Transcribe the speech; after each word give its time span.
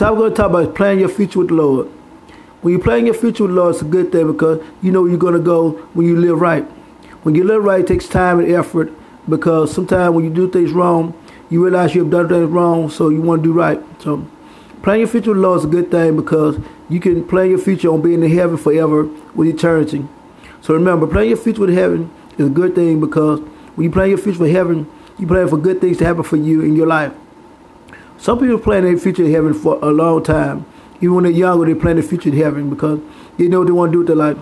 Top 0.00 0.14
we're 0.14 0.20
going 0.20 0.30
to 0.30 0.36
talk 0.38 0.48
about 0.48 0.62
is 0.70 0.74
planning 0.74 1.00
your 1.00 1.10
future 1.10 1.40
with 1.40 1.48
the 1.48 1.54
Lord. 1.56 1.86
When 2.62 2.72
you're 2.72 2.82
planning 2.82 3.04
your 3.04 3.14
future 3.14 3.42
with 3.42 3.54
the 3.54 3.60
Lord, 3.60 3.74
it's 3.74 3.82
a 3.82 3.84
good 3.84 4.10
thing 4.10 4.32
because 4.32 4.64
you 4.80 4.90
know 4.92 5.04
you're 5.04 5.18
going 5.18 5.34
to 5.34 5.40
go 5.40 5.72
when 5.92 6.06
you 6.06 6.16
live 6.16 6.40
right. 6.40 6.64
When 7.22 7.34
you 7.34 7.44
live 7.44 7.62
right, 7.62 7.80
it 7.80 7.86
takes 7.86 8.08
time 8.08 8.38
and 8.38 8.50
effort 8.50 8.90
because 9.28 9.74
sometimes 9.74 10.14
when 10.14 10.24
you 10.24 10.30
do 10.30 10.50
things 10.50 10.72
wrong, 10.72 11.12
you 11.50 11.62
realize 11.62 11.94
you 11.94 12.00
have 12.00 12.10
done 12.10 12.30
things 12.30 12.48
wrong, 12.48 12.88
so 12.88 13.10
you 13.10 13.20
want 13.20 13.42
to 13.42 13.50
do 13.50 13.52
right. 13.52 13.78
So 14.00 14.26
planning 14.82 15.00
your 15.00 15.08
future 15.08 15.32
with 15.32 15.36
the 15.36 15.42
Lord 15.42 15.58
is 15.58 15.64
a 15.66 15.68
good 15.68 15.90
thing 15.90 16.16
because 16.16 16.58
you 16.88 16.98
can 16.98 17.28
plan 17.28 17.50
your 17.50 17.58
future 17.58 17.90
on 17.90 18.00
being 18.00 18.22
in 18.22 18.30
heaven 18.30 18.56
forever 18.56 19.04
with 19.34 19.48
eternity. 19.48 20.08
So 20.62 20.72
remember, 20.72 21.06
planning 21.08 21.28
your 21.28 21.36
future 21.36 21.60
with 21.60 21.74
heaven 21.74 22.10
is 22.38 22.46
a 22.46 22.48
good 22.48 22.74
thing 22.74 23.00
because 23.00 23.40
when 23.76 23.84
you 23.84 23.90
plan 23.90 24.08
your 24.08 24.16
future 24.16 24.38
for 24.38 24.48
heaven, 24.48 24.90
you 25.18 25.26
plan 25.26 25.46
for 25.46 25.58
good 25.58 25.82
things 25.82 25.98
to 25.98 26.06
happen 26.06 26.22
for 26.22 26.36
you 26.36 26.62
in 26.62 26.74
your 26.74 26.86
life. 26.86 27.12
Some 28.20 28.38
people 28.38 28.58
plan 28.58 28.84
their 28.84 28.98
future 28.98 29.24
in 29.24 29.32
heaven 29.32 29.54
for 29.54 29.78
a 29.82 29.90
long 29.90 30.22
time. 30.22 30.66
Even 30.96 31.14
when 31.14 31.24
they're 31.24 31.32
younger, 31.32 31.64
they 31.64 31.74
plan 31.74 31.96
their 31.96 32.02
future 32.02 32.28
in 32.28 32.36
heaven 32.36 32.68
because 32.68 33.00
they 33.38 33.48
know 33.48 33.64
they 33.64 33.72
want 33.72 33.92
to 33.92 33.94
do 33.94 33.98
with 34.00 34.08
their 34.08 34.16
life. 34.16 34.36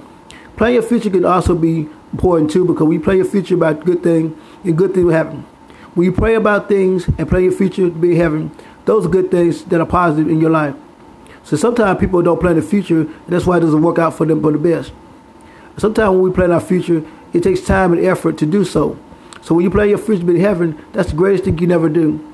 Planning 0.56 0.74
your 0.74 0.82
future 0.82 1.10
can 1.10 1.24
also 1.24 1.54
be 1.54 1.88
important 2.12 2.50
too 2.50 2.64
because 2.64 2.88
we 2.88 2.98
plan 2.98 3.18
your 3.18 3.26
future 3.26 3.54
about 3.54 3.84
good 3.84 4.02
things 4.02 4.36
and 4.64 4.76
good 4.76 4.94
things 4.94 5.04
will 5.04 5.12
happen. 5.12 5.46
When 5.94 6.06
you 6.06 6.12
pray 6.12 6.34
about 6.34 6.68
things 6.68 7.06
and 7.06 7.28
plan 7.28 7.44
your 7.44 7.52
future 7.52 7.88
to 7.88 7.94
be 7.94 8.10
in 8.10 8.16
heaven, 8.16 8.50
those 8.84 9.06
are 9.06 9.10
good 9.10 9.30
things 9.30 9.62
that 9.66 9.80
are 9.80 9.86
positive 9.86 10.28
in 10.28 10.40
your 10.40 10.50
life. 10.50 10.74
So 11.44 11.56
sometimes 11.56 12.00
people 12.00 12.20
don't 12.20 12.40
plan 12.40 12.56
the 12.56 12.62
future, 12.62 13.02
and 13.02 13.28
that's 13.28 13.46
why 13.46 13.58
it 13.58 13.60
doesn't 13.60 13.80
work 13.80 14.00
out 14.00 14.14
for 14.14 14.26
them 14.26 14.42
for 14.42 14.50
the 14.50 14.58
best. 14.58 14.92
Sometimes 15.76 16.10
when 16.10 16.22
we 16.22 16.32
plan 16.32 16.50
our 16.50 16.60
future, 16.60 17.06
it 17.32 17.44
takes 17.44 17.60
time 17.60 17.92
and 17.92 18.04
effort 18.04 18.38
to 18.38 18.46
do 18.46 18.64
so. 18.64 18.98
So 19.42 19.54
when 19.54 19.62
you 19.62 19.70
plan 19.70 19.88
your 19.88 19.98
future 19.98 20.20
to 20.20 20.26
be 20.26 20.34
in 20.34 20.40
heaven, 20.40 20.84
that's 20.92 21.10
the 21.10 21.16
greatest 21.16 21.44
thing 21.44 21.56
you 21.58 21.68
never 21.68 21.88
do. 21.88 22.24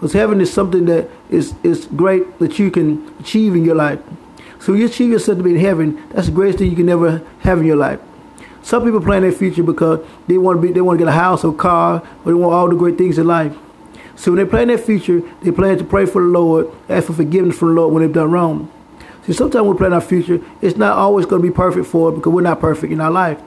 Because 0.00 0.14
heaven 0.14 0.40
is 0.40 0.50
something 0.50 0.86
that 0.86 1.10
is, 1.28 1.54
is 1.62 1.84
great 1.94 2.38
that 2.38 2.58
you 2.58 2.70
can 2.70 3.14
achieve 3.20 3.54
in 3.54 3.66
your 3.66 3.74
life. 3.74 4.00
So 4.58 4.72
you 4.72 4.86
achieve 4.86 5.10
yourself 5.10 5.36
to 5.36 5.44
be 5.44 5.50
in 5.50 5.60
heaven, 5.60 6.08
that's 6.08 6.28
the 6.28 6.32
greatest 6.32 6.58
thing 6.58 6.70
you 6.70 6.76
can 6.76 6.88
ever 6.88 7.22
have 7.40 7.58
in 7.58 7.66
your 7.66 7.76
life. 7.76 8.00
Some 8.62 8.82
people 8.82 9.02
plan 9.02 9.20
their 9.20 9.32
future 9.32 9.62
because 9.62 10.00
they 10.26 10.38
want 10.38 10.56
to 10.56 10.66
be 10.66 10.72
they 10.72 10.80
want 10.80 10.98
to 10.98 11.04
get 11.04 11.08
a 11.08 11.16
house 11.16 11.44
or 11.44 11.52
car 11.52 12.02
or 12.24 12.32
they 12.32 12.32
want 12.32 12.54
all 12.54 12.68
the 12.70 12.76
great 12.76 12.96
things 12.96 13.18
in 13.18 13.26
life. 13.26 13.54
So 14.16 14.32
when 14.32 14.42
they 14.42 14.50
plan 14.50 14.68
their 14.68 14.78
future, 14.78 15.20
they 15.42 15.50
plan 15.50 15.76
to 15.76 15.84
pray 15.84 16.06
for 16.06 16.22
the 16.22 16.28
Lord, 16.28 16.70
ask 16.88 17.08
for 17.08 17.12
forgiveness 17.12 17.58
from 17.58 17.68
the 17.68 17.74
Lord 17.74 17.92
when 17.92 18.02
they've 18.02 18.12
done 18.12 18.30
wrong. 18.30 18.72
See, 19.26 19.34
sometimes 19.34 19.68
we 19.68 19.76
plan 19.76 19.92
our 19.92 20.00
future, 20.00 20.40
it's 20.62 20.78
not 20.78 20.96
always 20.96 21.26
going 21.26 21.42
to 21.42 21.48
be 21.48 21.54
perfect 21.54 21.86
for 21.86 22.10
it 22.10 22.16
because 22.16 22.32
we're 22.32 22.40
not 22.40 22.58
perfect 22.58 22.90
in 22.90 23.02
our 23.02 23.10
life. 23.10 23.38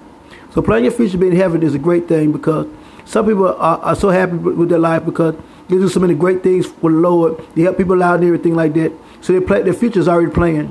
So 0.54 0.62
planning 0.62 0.86
your 0.86 0.94
future 0.94 1.14
to 1.14 1.18
be 1.18 1.28
in 1.30 1.36
heaven 1.36 1.64
is 1.64 1.74
a 1.74 1.80
great 1.80 2.08
thing 2.08 2.32
because 2.32 2.68
some 3.06 3.26
people 3.26 3.48
are, 3.48 3.80
are 3.80 3.96
so 3.96 4.10
happy 4.10 4.34
with 4.36 4.70
their 4.70 4.80
life 4.80 5.04
because 5.04 5.36
they 5.74 5.80
do 5.80 5.90
so 5.90 6.00
many 6.00 6.14
great 6.14 6.44
things 6.44 6.68
for 6.68 6.92
the 6.92 6.98
Lord. 6.98 7.44
They 7.56 7.64
help 7.64 7.78
people 7.78 8.02
out 8.04 8.16
and 8.16 8.26
everything 8.26 8.56
like 8.56 8.74
that. 8.74 8.92
So 9.22 9.34
they 9.34 9.44
play, 9.46 9.64
their 9.64 9.74
future 9.74 10.00
is 10.00 10.08
already 10.08 10.32
planned. 10.32 10.70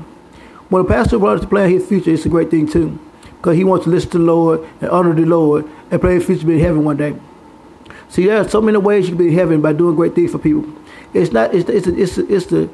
When 0.69 0.84
a 0.84 0.89
pastor 0.89 1.19
wants 1.19 1.42
to 1.42 1.48
plan 1.48 1.70
his 1.70 1.86
future, 1.86 2.12
it's 2.12 2.25
a 2.25 2.28
great 2.28 2.50
thing 2.50 2.69
too. 2.69 2.98
Because 3.36 3.56
he 3.56 3.64
wants 3.64 3.84
to 3.84 3.91
listen 3.91 4.11
to 4.11 4.19
the 4.19 4.25
Lord 4.25 4.69
and 4.80 4.91
honor 4.91 5.12
the 5.12 5.25
Lord 5.25 5.69
and 5.91 6.00
plan 6.00 6.14
his 6.14 6.27
future 6.27 6.42
to 6.42 6.47
be 6.47 6.55
in 6.55 6.61
heaven 6.61 6.84
one 6.84 6.97
day. 6.97 7.17
See, 8.08 8.27
there 8.27 8.39
are 8.39 8.48
so 8.48 8.61
many 8.61 8.78
ways 8.78 9.08
you 9.08 9.17
can 9.17 9.19
be 9.19 9.28
in 9.28 9.34
heaven 9.34 9.61
by 9.61 9.73
doing 9.73 9.97
great 9.97 10.14
things 10.14 10.30
for 10.30 10.39
people. 10.39 10.73
It's 11.12 11.33
not. 11.33 11.55
It's 11.55 11.69
it's 11.69 11.86
it's, 11.89 12.19
it's 12.19 12.47
the 12.47 12.70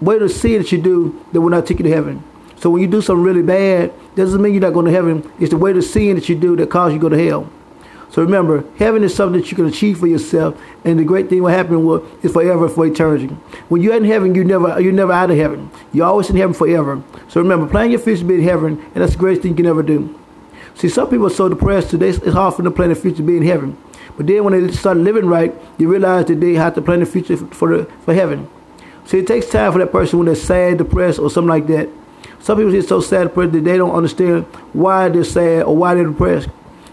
way 0.00 0.18
to 0.18 0.28
see 0.28 0.56
that 0.58 0.70
you 0.70 0.80
do 0.80 1.24
that 1.32 1.40
will 1.40 1.50
not 1.50 1.66
take 1.66 1.78
you 1.78 1.84
to 1.84 1.90
heaven. 1.90 2.22
So 2.56 2.70
when 2.70 2.80
you 2.80 2.88
do 2.88 3.02
something 3.02 3.24
really 3.24 3.42
bad, 3.42 3.92
doesn't 4.14 4.40
mean 4.40 4.52
you're 4.52 4.62
not 4.62 4.72
going 4.72 4.86
to 4.86 4.92
heaven. 4.92 5.28
It's 5.40 5.50
the 5.50 5.56
way 5.56 5.72
to 5.72 5.82
seeing 5.82 6.14
that 6.14 6.28
you 6.28 6.36
do 6.36 6.54
that 6.56 6.70
causes 6.70 6.94
you 6.94 7.00
to 7.00 7.02
go 7.02 7.08
to 7.08 7.24
hell. 7.24 7.50
So 8.12 8.20
remember, 8.20 8.62
heaven 8.76 9.02
is 9.04 9.14
something 9.14 9.40
that 9.40 9.50
you 9.50 9.56
can 9.56 9.64
achieve 9.64 9.98
for 9.98 10.06
yourself, 10.06 10.60
and 10.84 10.98
the 10.98 11.04
great 11.04 11.30
thing 11.30 11.42
will 11.42 11.48
happen 11.48 11.82
will, 11.86 12.06
is 12.22 12.30
forever 12.30 12.68
for 12.68 12.84
eternity. 12.84 13.28
When 13.70 13.80
you're 13.80 13.96
in 13.96 14.04
heaven, 14.04 14.34
you 14.34 14.44
never 14.44 14.78
you're 14.78 14.92
never 14.92 15.12
out 15.12 15.30
of 15.30 15.38
heaven. 15.38 15.70
You're 15.94 16.04
always 16.04 16.28
in 16.28 16.36
heaven 16.36 16.52
forever. 16.52 17.02
So 17.28 17.40
remember, 17.40 17.66
plan 17.66 17.90
your 17.90 18.00
future 18.00 18.20
to 18.20 18.28
be 18.28 18.34
in 18.34 18.42
heaven, 18.42 18.78
and 18.94 19.02
that's 19.02 19.12
the 19.12 19.18
greatest 19.18 19.42
thing 19.42 19.52
you 19.52 19.56
can 19.56 19.64
ever 19.64 19.82
do. 19.82 20.14
See, 20.74 20.90
some 20.90 21.08
people 21.08 21.28
are 21.28 21.30
so 21.30 21.48
depressed 21.48 21.88
today; 21.88 22.10
it's 22.10 22.34
hard 22.34 22.54
for 22.54 22.60
them 22.60 22.70
to 22.70 22.76
plan 22.76 22.90
their 22.90 22.96
future 22.96 23.16
to 23.16 23.22
be 23.22 23.38
in 23.38 23.44
heaven. 23.44 23.78
But 24.18 24.26
then 24.26 24.44
when 24.44 24.66
they 24.66 24.72
start 24.74 24.98
living 24.98 25.24
right, 25.24 25.54
you 25.78 25.88
realize 25.88 26.26
that 26.26 26.38
they 26.38 26.52
have 26.52 26.74
to 26.74 26.82
plan 26.82 27.00
the 27.00 27.06
future 27.06 27.38
for 27.38 27.74
the, 27.74 27.84
for 28.04 28.12
heaven. 28.12 28.46
See, 29.06 29.20
it 29.20 29.26
takes 29.26 29.48
time 29.48 29.72
for 29.72 29.78
that 29.78 29.90
person 29.90 30.18
when 30.18 30.26
they're 30.26 30.34
sad, 30.34 30.76
depressed, 30.76 31.18
or 31.18 31.30
something 31.30 31.48
like 31.48 31.66
that. 31.68 31.88
Some 32.40 32.58
people 32.58 32.72
get 32.72 32.86
so 32.86 33.00
sad, 33.00 33.28
depressed 33.28 33.52
that 33.52 33.64
they 33.64 33.78
don't 33.78 33.94
understand 33.94 34.44
why 34.74 35.08
they're 35.08 35.24
sad 35.24 35.62
or 35.62 35.74
why 35.74 35.94
they're 35.94 36.04
depressed. 36.04 36.50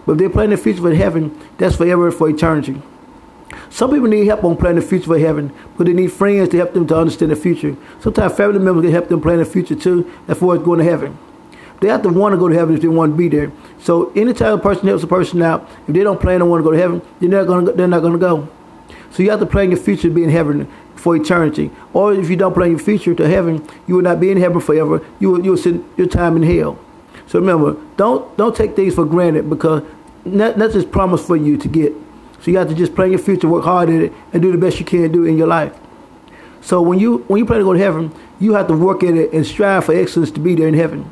But 0.10 0.14
if 0.14 0.20
they're 0.22 0.30
planning 0.32 0.56
the 0.56 0.58
future 0.58 0.82
for 0.82 0.96
heaven, 0.96 1.40
that's 1.60 1.76
forever 1.76 2.10
for 2.10 2.28
eternity. 2.28 2.82
Some 3.70 3.92
people 3.92 4.08
need 4.08 4.26
help 4.26 4.44
on 4.44 4.58
planning 4.58 4.82
the 4.82 4.88
future 4.88 5.06
for 5.06 5.20
heaven, 5.20 5.54
but 5.78 5.86
they 5.86 5.94
need 5.94 6.12
friends 6.12 6.50
to 6.50 6.58
help 6.58 6.74
them 6.74 6.88
to 6.88 6.98
understand 6.98 7.32
the 7.32 7.36
future. 7.36 7.78
Sometimes 8.00 8.34
family 8.34 8.58
members 8.58 8.86
can 8.86 8.92
help 8.92 9.08
them 9.08 9.22
plan 9.22 9.38
the 9.38 9.46
future 9.46 9.76
too, 9.76 10.12
before 10.26 10.56
it's 10.56 10.66
going 10.66 10.80
to 10.80 10.84
heaven. 10.84 11.16
They 11.80 11.90
have 11.90 12.02
to 12.02 12.10
want 12.10 12.34
to 12.34 12.40
go 12.40 12.48
to 12.48 12.56
heaven 12.56 12.74
if 12.74 12.82
they 12.82 12.88
want 12.88 13.14
to 13.14 13.18
be 13.20 13.28
there. 13.30 13.52
So 13.82 14.12
anytime 14.14 14.54
a 14.54 14.58
person 14.58 14.88
helps 14.88 15.04
a 15.04 15.08
person 15.08 15.44
out, 15.44 15.70
if 15.88 15.94
they 15.94 16.02
don't 16.02 16.20
plan 16.20 16.40
to 16.40 16.46
want 16.48 16.62
to 16.62 16.64
go 16.64 16.72
to 16.72 16.80
heaven, 16.80 17.04
they're 17.20 17.30
not 17.30 17.46
going 17.46 17.68
to, 17.68 17.72
they're 17.74 17.88
not 17.88 18.00
going 18.00 18.14
to 18.14 18.18
go. 18.18 18.50
So 19.12 19.22
you 19.22 19.30
have 19.30 19.42
to 19.42 19.46
plan 19.46 19.70
your 19.70 19.80
future 19.80 20.08
to 20.08 20.14
be 20.16 20.24
in 20.24 20.32
heaven 20.32 20.68
for 20.96 21.16
eternity. 21.16 21.70
Or 21.94 22.16
if 22.16 22.32
you 22.32 22.36
don't 22.36 22.56
plan 22.56 22.72
your 22.72 22.80
future 22.80 23.14
to 23.14 23.28
heaven, 23.28 23.64
you 23.86 23.94
will 23.94 24.02
not 24.02 24.20
be 24.20 24.32
in 24.32 24.40
heaven 24.40 24.60
forever. 24.60 25.06
You 25.20 25.34
will, 25.34 25.46
you 25.46 25.52
will 25.52 25.58
spend 25.58 25.88
your 25.98 26.08
time 26.08 26.36
in 26.36 26.42
hell. 26.42 26.80
So 27.30 27.38
remember, 27.38 27.78
don't 27.96 28.36
don't 28.38 28.56
take 28.56 28.76
things 28.76 28.96
for 28.96 29.06
granted 29.06 29.52
because 29.52 29.84
nothing's 30.34 30.86
promised 30.86 31.28
for 31.28 31.36
you 31.36 31.58
to 31.58 31.68
get. 31.68 31.94
So 32.42 32.52
you 32.52 32.58
have 32.58 32.70
to 32.70 32.76
just 32.76 32.96
plan 32.96 33.10
your 33.10 33.20
future, 33.20 33.48
work 33.48 33.66
hard 33.66 33.90
at 33.90 34.02
it, 34.02 34.14
and 34.32 34.42
do 34.42 34.52
the 34.52 34.58
best 34.58 34.80
you 34.80 34.86
can 34.86 35.12
do 35.12 35.26
in 35.26 35.38
your 35.38 35.48
life. 35.48 35.78
So 36.62 36.82
when 36.82 37.00
you 37.00 37.20
when 37.28 37.40
you 37.40 37.46
plan 37.46 37.60
to 37.60 37.66
go 37.66 37.74
to 37.74 37.80
heaven, 37.80 38.14
you 38.40 38.54
have 38.54 38.68
to 38.68 38.76
work 38.76 39.04
at 39.04 39.16
it 39.16 39.34
and 39.34 39.46
strive 39.46 39.86
for 39.86 39.94
excellence 39.94 40.32
to 40.32 40.40
be 40.40 40.56
there 40.56 40.68
in 40.68 40.74
heaven. 40.74 41.12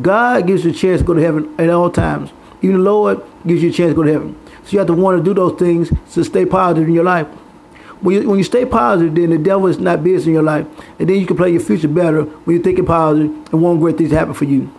God 0.00 0.46
gives 0.46 0.64
you 0.64 0.70
a 0.70 0.74
chance 0.74 1.00
to 1.00 1.06
go 1.06 1.14
to 1.14 1.20
heaven 1.20 1.54
at 1.58 1.70
all 1.70 1.90
times. 1.90 2.30
Even 2.62 2.78
the 2.78 2.82
Lord 2.82 3.22
gives 3.46 3.62
you 3.62 3.70
a 3.70 3.72
chance 3.72 3.90
to 3.90 3.94
go 3.94 4.02
to 4.02 4.12
heaven. 4.12 4.38
So 4.64 4.72
you 4.72 4.78
have 4.78 4.86
to 4.88 4.94
want 4.94 5.18
to 5.18 5.24
do 5.24 5.34
those 5.34 5.58
things 5.58 5.90
to 6.12 6.24
stay 6.24 6.46
positive 6.46 6.86
in 6.86 6.94
your 6.94 7.04
life. 7.04 7.26
When 8.00 8.14
you, 8.22 8.28
when 8.28 8.38
you 8.38 8.44
stay 8.44 8.64
positive, 8.64 9.14
then 9.14 9.30
the 9.30 9.38
devil 9.38 9.66
is 9.66 9.78
not 9.78 10.02
busy 10.02 10.30
in 10.30 10.34
your 10.34 10.42
life. 10.42 10.66
And 10.98 11.08
then 11.08 11.18
you 11.18 11.26
can 11.26 11.36
play 11.36 11.50
your 11.50 11.60
future 11.60 11.88
better 11.88 12.22
when 12.22 12.56
you're 12.56 12.64
thinking 12.64 12.86
positive 12.86 13.30
and 13.52 13.62
want 13.62 13.80
great 13.80 13.98
things 13.98 14.10
to 14.10 14.16
happen 14.16 14.34
for 14.34 14.44
you. 14.44 14.70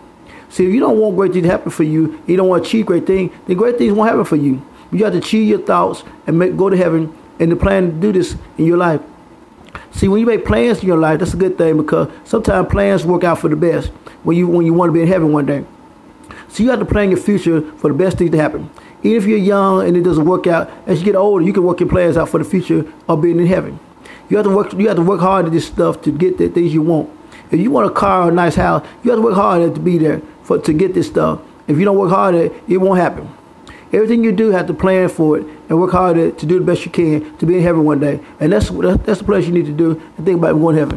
See, 0.52 0.66
if 0.66 0.74
you 0.74 0.80
don't 0.80 0.98
want 0.98 1.16
great 1.16 1.32
things 1.32 1.44
to 1.44 1.50
happen 1.50 1.70
for 1.70 1.82
you, 1.82 2.22
you 2.26 2.36
don't 2.36 2.46
want 2.46 2.62
to 2.62 2.68
achieve 2.68 2.84
great 2.84 3.06
things, 3.06 3.32
then 3.46 3.56
great 3.56 3.78
things 3.78 3.94
won't 3.94 4.10
happen 4.10 4.26
for 4.26 4.36
you. 4.36 4.62
You 4.92 5.02
have 5.04 5.14
to 5.14 5.18
achieve 5.18 5.48
your 5.48 5.60
thoughts 5.60 6.04
and 6.26 6.38
make, 6.38 6.58
go 6.58 6.68
to 6.68 6.76
heaven 6.76 7.16
and 7.40 7.50
the 7.50 7.56
plan 7.56 7.86
to 7.86 7.92
do 7.92 8.12
this 8.12 8.36
in 8.58 8.66
your 8.66 8.76
life. 8.76 9.00
See, 9.92 10.08
when 10.08 10.20
you 10.20 10.26
make 10.26 10.44
plans 10.44 10.80
in 10.80 10.88
your 10.88 10.98
life, 10.98 11.20
that's 11.20 11.32
a 11.32 11.38
good 11.38 11.56
thing 11.56 11.78
because 11.78 12.12
sometimes 12.24 12.70
plans 12.70 13.02
work 13.02 13.24
out 13.24 13.38
for 13.38 13.48
the 13.48 13.56
best 13.56 13.88
when 14.24 14.36
you 14.36 14.46
when 14.46 14.66
you 14.66 14.74
want 14.74 14.90
to 14.90 14.92
be 14.92 15.00
in 15.00 15.08
heaven 15.08 15.32
one 15.32 15.46
day. 15.46 15.64
So 16.48 16.62
you 16.62 16.68
have 16.68 16.80
to 16.80 16.84
plan 16.84 17.10
your 17.10 17.18
future 17.18 17.62
for 17.78 17.88
the 17.88 17.94
best 17.94 18.18
things 18.18 18.32
to 18.32 18.36
happen. 18.36 18.68
Even 19.02 19.22
if 19.22 19.26
you're 19.26 19.38
young 19.38 19.88
and 19.88 19.96
it 19.96 20.02
doesn't 20.02 20.26
work 20.26 20.46
out, 20.46 20.70
as 20.84 20.98
you 20.98 21.06
get 21.06 21.16
older, 21.16 21.42
you 21.42 21.54
can 21.54 21.62
work 21.62 21.80
your 21.80 21.88
plans 21.88 22.18
out 22.18 22.28
for 22.28 22.36
the 22.36 22.44
future 22.44 22.84
of 23.08 23.22
being 23.22 23.40
in 23.40 23.46
heaven. 23.46 23.80
You 24.28 24.36
have 24.36 24.44
to 24.44 24.54
work. 24.54 24.74
You 24.74 24.88
have 24.88 24.98
to 24.98 25.02
work 25.02 25.20
hard 25.20 25.46
at 25.46 25.52
this 25.52 25.66
stuff 25.66 26.02
to 26.02 26.12
get 26.12 26.36
the 26.36 26.50
things 26.50 26.74
you 26.74 26.82
want. 26.82 27.08
If 27.50 27.58
you 27.58 27.70
want 27.70 27.90
a 27.90 27.94
car 27.94 28.24
or 28.24 28.28
a 28.28 28.34
nice 28.34 28.56
house, 28.56 28.86
you 29.02 29.10
have 29.10 29.18
to 29.18 29.22
work 29.22 29.34
hard 29.34 29.74
to 29.74 29.80
be 29.80 29.96
there 29.96 30.20
for 30.44 30.58
to 30.58 30.72
get 30.72 30.94
this 30.94 31.06
stuff. 31.06 31.40
If 31.66 31.78
you 31.78 31.84
don't 31.84 31.98
work 31.98 32.10
hard 32.10 32.34
at 32.34 32.46
it, 32.46 32.52
it 32.68 32.78
won't 32.78 32.98
happen. 32.98 33.32
Everything 33.92 34.24
you 34.24 34.32
do, 34.32 34.50
have 34.50 34.66
to 34.68 34.74
plan 34.74 35.08
for 35.08 35.38
it 35.38 35.46
and 35.68 35.78
work 35.78 35.92
hard 35.92 36.16
to 36.16 36.46
do 36.46 36.58
the 36.58 36.64
best 36.64 36.84
you 36.86 36.90
can 36.90 37.36
to 37.36 37.46
be 37.46 37.56
in 37.56 37.62
heaven 37.62 37.84
one 37.84 38.00
day. 38.00 38.20
And 38.40 38.52
that's 38.52 38.70
that's 38.70 39.18
the 39.18 39.24
place 39.24 39.46
you 39.46 39.52
need 39.52 39.66
to 39.66 39.72
do 39.72 39.90
and 40.16 40.26
think 40.26 40.38
about 40.38 40.54
going 40.54 40.76
to 40.76 40.80
heaven. 40.80 40.90